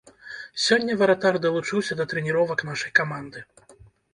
[0.67, 3.49] Сёння варатар далучыўся да трэніровак нашай каманды.